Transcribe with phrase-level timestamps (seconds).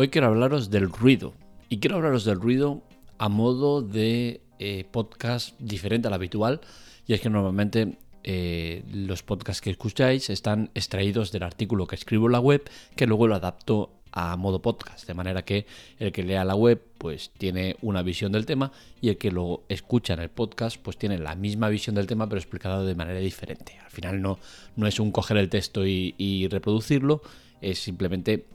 [0.00, 1.34] Hoy quiero hablaros del ruido.
[1.68, 2.84] Y quiero hablaros del ruido
[3.18, 6.60] a modo de eh, podcast diferente al habitual.
[7.08, 12.26] Y es que normalmente eh, los podcasts que escucháis están extraídos del artículo que escribo
[12.26, 12.62] en la web,
[12.94, 15.66] que luego lo adapto a modo podcast, de manera que
[15.98, 19.64] el que lea la web pues tiene una visión del tema y el que lo
[19.68, 23.18] escucha en el podcast pues tiene la misma visión del tema pero explicado de manera
[23.18, 23.76] diferente.
[23.84, 24.38] Al final no,
[24.76, 27.20] no es un coger el texto y, reproducirlo,
[27.60, 28.46] es simplemente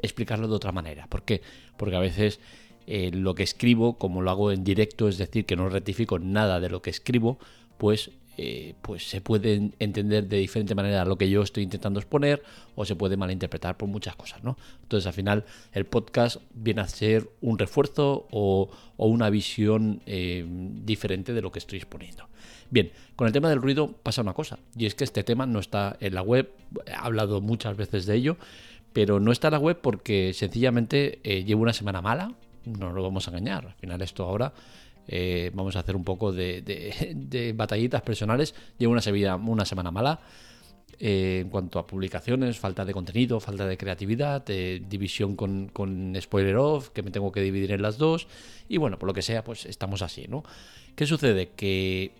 [0.00, 1.06] explicarlo de otra manera.
[1.08, 1.42] ¿Por qué?
[1.76, 2.40] Porque a veces
[2.86, 6.60] eh, lo que escribo, como lo hago en directo, es decir, que no rectifico nada
[6.60, 7.38] de lo que escribo,
[7.76, 12.40] pues eh, pues se puede entender de diferente manera lo que yo estoy intentando exponer
[12.76, 14.56] o se puede malinterpretar por muchas cosas, ¿no?
[14.80, 21.32] Entonces al final el podcast viene a ser un refuerzo o, una visión eh, diferente
[21.32, 22.28] de lo que estoy exponiendo.
[22.70, 25.58] Bien, con el tema del ruido pasa una cosa, y es que este tema no
[25.58, 26.48] está en la web,
[26.86, 28.36] he hablado muchas veces de ello,
[28.98, 33.28] pero no está la web porque sencillamente eh, llevo una semana mala, no lo vamos
[33.28, 34.52] a engañar, al final esto ahora
[35.06, 38.56] eh, vamos a hacer un poco de, batallitas personales.
[38.76, 40.18] Llevo una, una semana mala.
[40.98, 46.88] Eh, en cuanto a publicaciones, falta de contenido, falta de creatividad, división con, spoiler off,
[46.88, 48.26] que me tengo que dividir en las dos.
[48.68, 50.42] Y bueno, por lo que sea, pues estamos así, ¿no?
[50.96, 51.50] ¿Qué sucede?
[51.50, 52.10] Que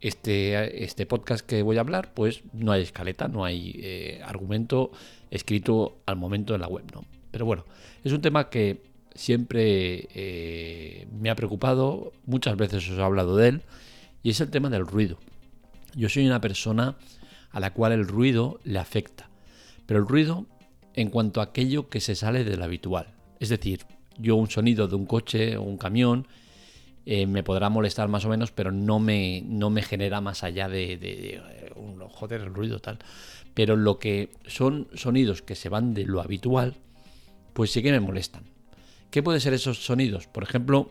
[0.00, 4.92] este, este podcast que voy a hablar, pues no hay escaleta, no hay argumento
[5.30, 7.04] escrito al momento en la web, ¿no?
[7.30, 7.64] Pero bueno,
[8.04, 8.82] es un tema que
[9.14, 13.62] siempre eh, me ha preocupado, muchas veces os he hablado de él,
[14.22, 15.18] y es el tema del ruido.
[15.94, 16.96] Yo soy una persona
[17.50, 19.30] a la cual el ruido le afecta,
[19.86, 20.46] pero el ruido
[20.94, 23.14] en cuanto a aquello que se sale del habitual.
[23.40, 23.80] Es decir,
[24.18, 26.26] yo un sonido de un coche o un camión
[27.06, 30.68] eh, me podrá molestar más o menos, pero no me, no me genera más allá
[30.68, 31.40] de, de,
[31.76, 32.98] un, joder, el ruido tal.
[33.54, 36.74] Pero lo que son sonidos que se van de lo habitual,
[37.52, 38.42] pues sí que me molestan.
[39.10, 40.26] ¿Qué pueden ser esos sonidos?
[40.26, 40.90] Por ejemplo,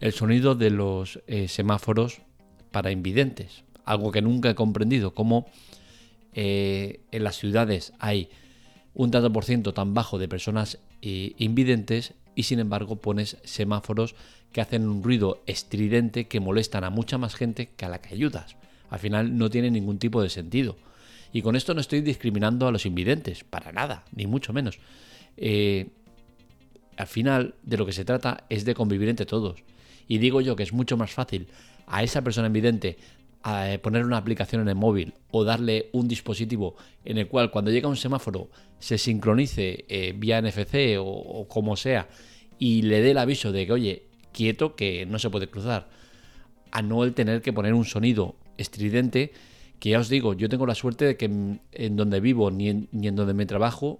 [0.00, 2.22] el sonido de los eh, semáforos
[2.70, 3.64] para invidentes.
[3.84, 5.46] Algo que nunca he comprendido, cómo
[6.32, 8.30] eh, en las ciudades hay
[8.94, 14.14] un tanto por ciento tan bajo de personas eh, invidentes y sin embargo pones semáforos
[14.52, 18.14] que hacen un ruido estridente que molestan a mucha más gente que a la que
[18.14, 18.56] ayudas.
[18.88, 20.76] Al final no tiene ningún tipo de sentido.
[21.32, 24.80] Y con esto no estoy discriminando a los invidentes, para nada, ni mucho menos
[27.00, 29.62] al final de lo que se trata es de convivir entre todos.
[30.06, 31.48] Y digo yo que es mucho más fácil
[31.86, 32.98] a esa persona invidente
[33.46, 37.70] eh, poner una aplicación en el móvil o darle un dispositivo en el cual cuando
[37.70, 42.06] llega un semáforo se sincronice eh, vía NFC o, como sea
[42.60, 45.88] y le dé el aviso de que oye, quieto que no se puede cruzar,
[46.70, 49.32] a no el tener que poner un sonido estridente
[49.80, 53.08] que ya os digo, yo tengo la suerte de que en, donde vivo ni ni
[53.08, 53.98] en donde me trabajo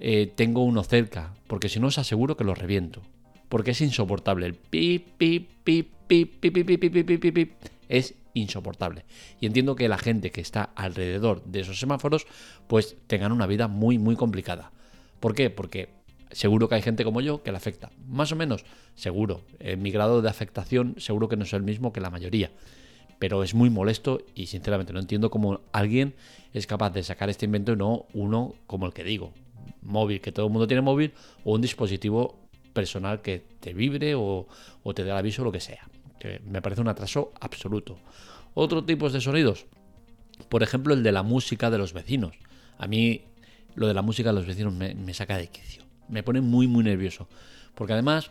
[0.00, 3.02] eh, tengo uno cerca, porque si no os aseguro que lo reviento.
[3.48, 4.46] Porque es insoportable.
[4.46, 7.52] El pip, pip, pip, pip, pip, pip, pip, pip, pip, pip,
[7.88, 9.04] es insoportable.
[9.40, 12.26] Y entiendo que la gente que está alrededor de esos semáforos,
[12.66, 14.72] pues tengan una vida muy, muy complicada.
[15.20, 15.50] ¿Por qué?
[15.50, 15.90] Porque
[16.30, 17.90] seguro que hay gente como yo que le afecta.
[18.08, 18.64] Más o menos,
[18.94, 19.42] seguro.
[19.78, 22.50] mi grado de afectación seguro que no es el mismo que la mayoría.
[23.18, 26.14] Pero es muy molesto y sinceramente no entiendo cómo alguien
[26.52, 29.32] es capaz de sacar este invento y no uno como el que digo
[29.84, 31.12] móvil, que todo el mundo tiene móvil,
[31.44, 32.38] o un dispositivo
[32.72, 34.46] personal que te vibre o,
[34.94, 35.88] te dé el aviso, lo que sea.
[36.18, 37.98] Que me parece un atraso absoluto.
[38.54, 39.66] Otro tipo de sonidos,
[40.48, 42.34] por ejemplo, el de la música de los vecinos.
[42.78, 43.22] A mí
[43.74, 45.83] lo de la música de los vecinos me saca de quicio.
[46.08, 47.28] Me pone muy, muy nervioso.
[47.74, 48.30] Porque además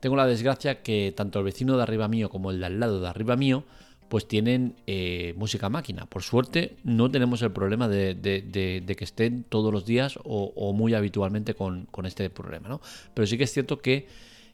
[0.00, 3.00] tengo la desgracia que tanto el vecino de arriba mío como el de al lado
[3.00, 3.64] de arriba mío
[4.08, 6.06] pues tienen eh, música máquina.
[6.06, 11.54] Por suerte no tenemos el problema de, que estén todos los días o, muy habitualmente
[11.54, 12.80] con, este problema, ¿no?
[13.12, 14.06] Pero sí que es cierto que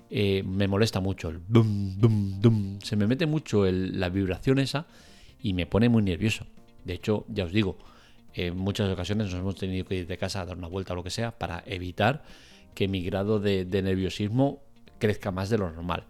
[0.08, 2.78] eh, me molesta mucho el bum, bum, bum.
[2.80, 4.86] Se me mete mucho la vibración esa
[5.42, 6.46] y me pone muy nervioso.
[6.84, 7.76] De hecho, ya os digo,
[8.34, 10.96] en muchas ocasiones nos hemos tenido que ir de casa a dar una vuelta o
[10.96, 12.22] lo que sea para evitar
[12.74, 14.62] que mi grado de, nerviosismo
[14.98, 16.04] crezca más de lo normal.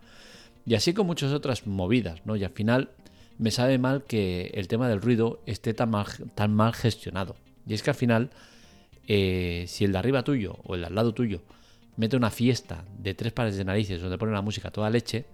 [0.66, 2.36] Y así con muchas otras movidas, ¿no?
[2.36, 2.90] Y al final
[3.38, 7.36] me sabe mal que el tema del ruido esté tan mal, gestionado.
[7.66, 8.30] Y es que al final,
[9.08, 11.42] eh, si el de arriba tuyo o el de al lado tuyo
[11.96, 15.24] mete una fiesta de tres pares de narices donde pone la música toda leche,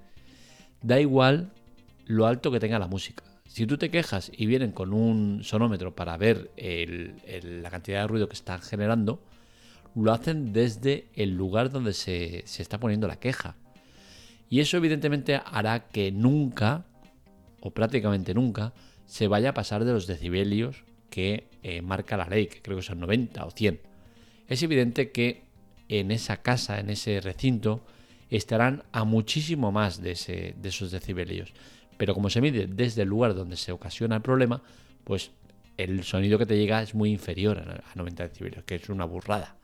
[0.83, 1.51] da igual
[2.07, 3.25] lo alto que tenga la música.
[3.49, 8.29] Si tú te quejas y vienen con un sonómetro para ver la cantidad de ruido
[8.29, 9.23] que están generando,
[9.95, 13.57] lo hacen desde el lugar donde se, está poniendo la queja.
[14.51, 16.85] Y eso evidentemente hará que nunca
[17.61, 18.75] o prácticamente nunca
[19.07, 22.83] se vaya a pasar de los decibelios que eh, marca la ley, que creo que
[22.83, 23.81] son 90 o 100.
[24.49, 25.45] Es evidente que
[25.89, 27.85] en esa casa, en ese recinto,
[28.29, 31.53] estarán a muchísimo más de esos decibelios.
[31.97, 34.63] Pero como se mide desde el lugar donde se ocasiona el problema,
[35.05, 35.31] pues
[35.77, 39.57] el sonido que te llega es muy inferior a 90 decibelios, que es una burrada.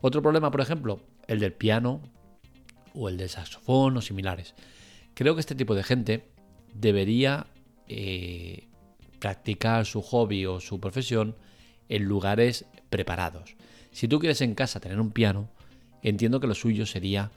[0.00, 2.00] Otro problema, por ejemplo, el del piano
[2.94, 4.54] o el del saxofón o similares.
[5.14, 6.28] Creo que este tipo de gente
[6.74, 7.46] debería
[7.88, 8.68] eh,
[9.18, 11.36] practicar su hobby o su profesión
[11.88, 13.56] en lugares preparados.
[13.92, 15.48] Si tú quieres en casa tener un piano,
[16.02, 17.30] entiendo que lo suyo sería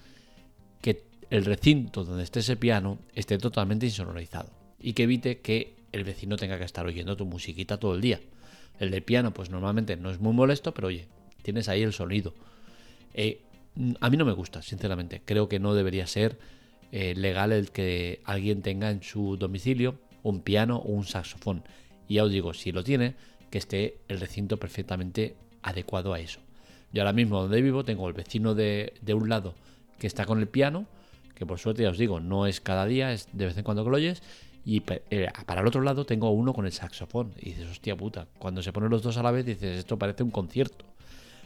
[0.81, 4.49] que el recinto donde esté ese piano esté totalmente insonorizado
[4.79, 8.19] y que evite que el vecino tenga que estar oyendo tu musiquita todo el día.
[8.79, 11.07] El del piano, pues normalmente no es muy molesto, pero oye,
[11.41, 12.33] tienes ahí el sonido.
[13.13, 13.41] Eh,
[13.99, 15.21] a mí no me gusta, sinceramente.
[15.25, 16.39] Creo que no debería ser
[16.91, 21.63] eh, legal el que alguien tenga en su domicilio un piano o un saxofón.
[22.07, 23.15] Y ya os digo, si lo tiene,
[23.49, 26.39] que esté el recinto perfectamente adecuado a eso.
[26.93, 29.55] Yo ahora mismo donde vivo tengo el vecino de, de un lado
[29.99, 30.87] que está con el piano,
[31.39, 33.85] que por suerte ya os digo, no es cada día, es de vez en cuando
[33.85, 34.21] que lo oyes,
[34.65, 37.33] y eh, para el otro lado tengo uno con el saxofón.
[37.39, 40.21] Y dices, hostia puta, cuando se ponen los dos a la vez dices, esto parece
[40.21, 40.85] un concierto.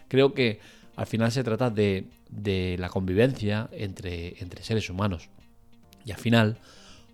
[0.08, 0.60] Creo que
[0.96, 5.30] al final se trata de, de la convivencia entre, entre seres humanos.
[6.06, 6.58] Y al final,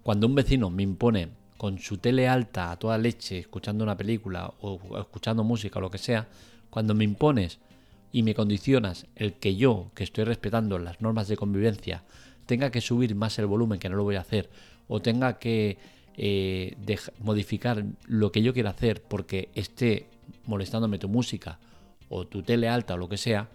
[0.01, 4.53] cuando un vecino me impone con su tele alta a toda leche, escuchando una película
[4.61, 6.29] o escuchando música o lo que sea,
[6.69, 7.59] cuando me impones
[8.11, 12.03] y me condicionas el que yo, que estoy respetando las normas de convivencia,
[12.49, 14.49] tenga que subir más el volumen, que no lo voy a hacer,
[14.87, 15.77] o tenga que
[16.17, 16.75] eh,
[17.19, 20.07] modificar lo que yo quiera hacer porque esté
[20.47, 21.59] molestándome tu música
[22.09, 23.49] o tu tele alta o lo que sea,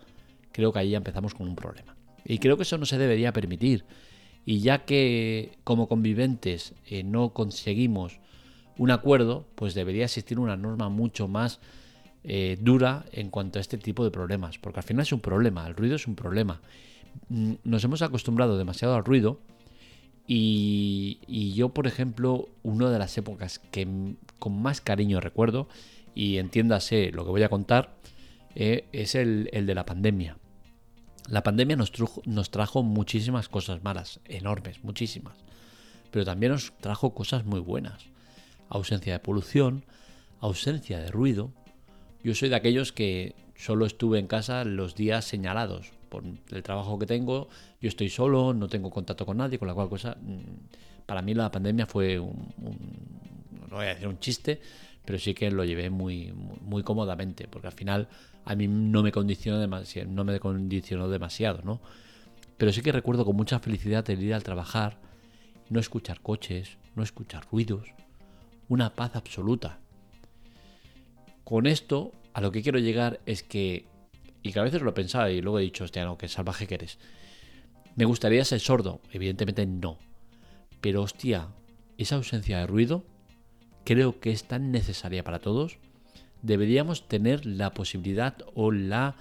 [0.52, 1.96] creo que ahí ya empezamos con un problema.
[2.25, 3.85] Y creo que eso no se debería permitir.
[4.46, 8.20] Y ya que como conviventes eh, no conseguimos
[8.79, 11.58] un acuerdo, pues debería existir una norma mucho más
[12.23, 14.58] eh, dura en cuanto a este tipo de problemas.
[14.58, 16.61] Porque al final es un problema, el ruido es un problema.
[17.28, 19.40] Mm, nos hemos acostumbrado demasiado al ruido
[20.26, 25.69] y, yo, por ejemplo, una de las épocas que con más cariño recuerdo,
[26.14, 27.96] y entiéndase lo que voy a contar,
[28.55, 30.38] eh, es el, de la pandemia.
[31.28, 31.93] La pandemia nos,
[32.25, 35.37] nos trajo muchísimas cosas malas, enormes, muchísimas.
[36.10, 38.06] Pero también nos trajo cosas muy buenas.
[38.69, 39.84] Ausencia de polución,
[40.40, 41.50] ausencia de ruido.
[42.22, 46.22] Yo soy de aquellos que solo estuve en casa los días señalados por
[46.56, 47.49] el trabajo que tengo,
[47.81, 51.34] yo estoy solo, no tengo contacto con nadie, con la cual cosa, mm, para mí
[51.34, 52.52] la pandemia fue un,
[53.69, 54.61] no voy a decir un chiste,
[55.05, 58.08] pero sí que lo llevé muy, muy, cómodamente, porque al final
[58.44, 61.81] a mí no me condicionó demasiado, no me condicionó demasiado, ¿no?
[62.56, 64.99] Pero sí que recuerdo con mucha felicidad el ir al trabajar,
[65.69, 67.88] no escuchar coches, no escuchar ruidos,
[68.69, 69.81] una paz absoluta.
[71.43, 73.87] Con esto, a lo que quiero llegar es que
[74.44, 76.67] y que a veces lo he pensado y luego he dicho, hostia, no, qué salvaje
[76.69, 76.99] que eres.
[77.96, 79.00] ¿Me gustaría ser sordo?
[79.11, 79.99] Evidentemente no.
[80.82, 81.49] Pero hostia,
[81.96, 83.05] esa ausencia de ruido
[83.85, 85.79] creo que es tan necesaria para todos.
[86.43, 89.17] Deberíamos tener la posibilidad o la,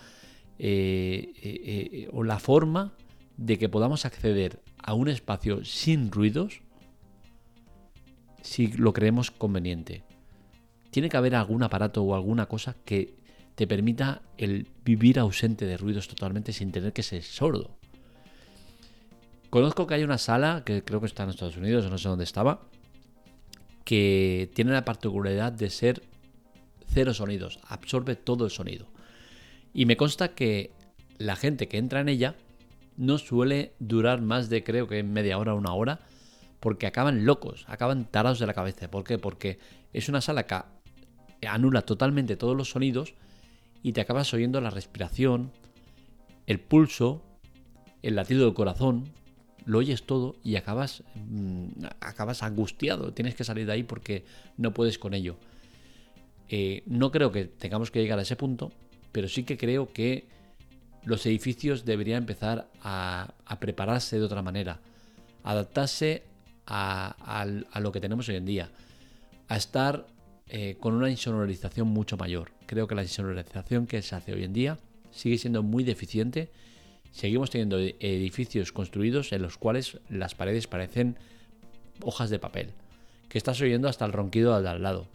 [0.59, 2.91] eh, eh, eh, o la forma
[3.37, 6.61] de que podamos acceder a un espacio sin ruidos
[8.41, 10.03] si lo creemos conveniente.
[10.91, 13.22] Tiene que haber algún aparato o alguna cosa que
[13.55, 17.77] te permita el vivir ausente de ruidos totalmente sin tener que ser sordo.
[19.49, 22.23] Conozco que hay una sala, que creo que está en Estados Unidos, no sé dónde
[22.23, 22.61] estaba,
[23.85, 26.01] que tiene la particularidad de ser
[26.87, 28.87] cero sonidos, absorbe todo el sonido.
[29.73, 30.71] Y me consta que
[31.17, 32.35] la gente que entra en ella
[32.97, 35.99] no suele durar más de creo que media hora una hora,
[36.59, 38.89] porque acaban locos, acaban tarados de la cabeza.
[38.89, 39.19] ¿Por qué?
[39.19, 39.59] Porque
[39.91, 43.13] es una sala que anula totalmente todos los sonidos
[43.83, 45.51] y te acabas oyendo la respiración,
[46.47, 47.21] el pulso,
[48.01, 49.09] el latido del corazón,
[49.65, 54.25] lo oyes todo y acabas, mm, acabas angustiado, tienes que salir de ahí porque
[54.57, 55.37] no puedes con ello.
[56.49, 58.71] Eh, no creo que tengamos que llegar a ese punto,
[59.11, 60.27] pero sí que creo que
[61.03, 64.79] los edificios deberían empezar a, prepararse de otra manera,
[65.43, 66.23] adaptarse
[66.65, 67.45] a,
[67.79, 68.69] lo que tenemos hoy en día,
[69.47, 70.07] a estar
[70.47, 72.51] eh, con una insonorización mucho mayor.
[72.65, 74.77] Creo que la insonorización que se hace hoy en día
[75.11, 76.51] sigue siendo muy deficiente.
[77.11, 81.17] Seguimos teniendo edificios construidos en los cuales las paredes parecen
[82.01, 82.71] hojas de papel,
[83.29, 85.07] que estás oyendo hasta el ronquido de al lado.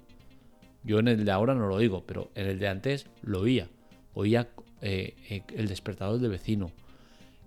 [0.85, 3.69] Yo en el de ahora no lo digo, pero en el de antes lo oía.
[4.15, 4.49] Oía
[4.81, 6.73] eh, eh, el despertador del vecino,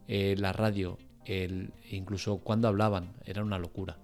[0.08, 3.98] la radio, el, incluso cuando hablaban, era una locura.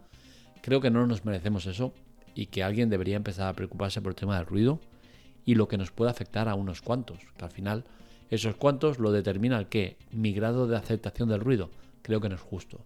[0.61, 1.93] Creo que no nos merecemos eso
[2.37, 4.79] y que alguien debería empezar a preocuparse por el tema del ruido
[5.43, 7.83] y lo que nos puede afectar a unos cuantos, que al final
[8.29, 11.71] Esos cuantos lo determina el qué, mi grado de aceptación del ruido.
[12.01, 12.81] Creo que no es justo.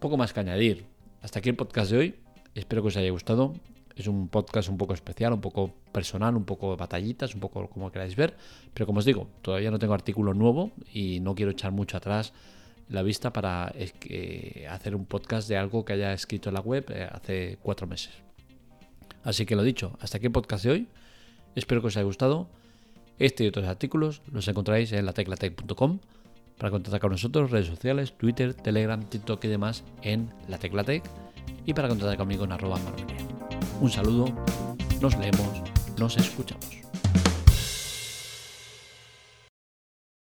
[0.00, 0.84] Poco más que añadir.
[1.22, 2.14] Hasta aquí el podcast de hoy.
[2.56, 3.54] Espero que os haya gustado.
[3.94, 7.92] Es un podcast un poco especial, un poco personal, un poco batallitas, un poco como
[7.92, 8.36] queráis ver.
[8.74, 12.32] Pero como os digo, todavía no tengo artículo nuevo y no quiero echar mucho atrás
[12.92, 13.72] la vista para
[14.70, 18.12] hacer un podcast de algo que haya escrito en la web eh, hace cuatro meses.
[19.24, 20.88] Así que lo dicho, hasta aquí el podcast de hoy.
[21.54, 22.48] Espero que os haya gustado.
[23.18, 26.00] Este y otros artículos los encontraréis en lateclatec.com
[26.58, 31.02] para contactar con nosotros, redes sociales, Twitter, Telegram, TikTok y demás en la Teclatec
[31.66, 32.78] y para contactar conmigo en arroba
[33.80, 34.26] Un saludo,
[35.00, 35.62] nos leemos,
[35.98, 36.91] nos escuchamos.